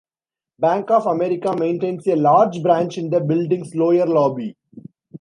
[0.57, 4.57] Bank of America maintains a large branch in the building's lower lobby.